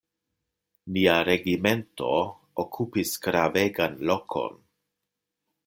Nia 0.95 1.17
regimento 1.27 2.09
okupis 2.65 3.13
gravegan 3.27 4.01
lokon. 4.13 4.59